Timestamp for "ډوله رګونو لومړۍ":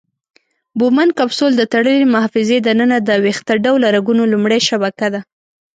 3.65-4.61